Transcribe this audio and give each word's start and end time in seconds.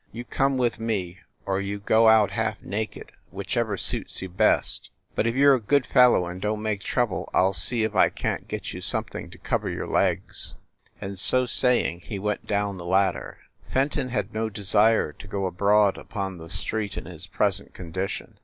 "You 0.11 0.25
come 0.25 0.57
with 0.57 0.79
me, 0.79 1.19
or 1.45 1.61
you 1.61 1.77
go 1.79 2.07
out 2.07 2.31
half 2.31 2.59
naked, 2.63 3.11
whichever 3.29 3.77
suits 3.77 4.19
you 4.19 4.29
best. 4.29 4.89
But 5.13 5.27
if 5.27 5.35
you 5.35 5.51
re 5.51 5.57
a 5.57 5.59
good 5.59 5.85
fellow 5.85 6.25
and 6.25 6.41
don 6.41 6.55
t 6.57 6.61
make 6.63 6.81
trouble, 6.81 7.29
I 7.35 7.41
ll 7.41 7.53
see 7.53 7.83
if 7.83 7.93
I 7.95 8.09
can 8.09 8.39
t 8.39 8.45
get 8.47 8.73
you 8.73 8.81
something, 8.81 9.29
to 9.29 9.37
cover 9.37 9.69
your 9.69 9.85
legs." 9.85 10.55
And, 10.99 11.19
so 11.19 11.45
saying, 11.45 11.99
he 11.99 12.17
went 12.17 12.47
down 12.47 12.79
the 12.79 12.83
ladder. 12.85 13.41
Fenton 13.71 14.09
had 14.09 14.33
no 14.33 14.49
desire 14.49 15.13
to 15.13 15.27
go 15.27 15.45
abroad 15.45 15.99
upon 15.99 16.39
the 16.39 16.49
street 16.49 16.97
in 16.97 17.05
his 17.05 17.27
present 17.27 17.75
condition. 17.75 18.39